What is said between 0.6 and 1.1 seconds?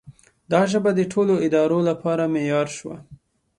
ژبه د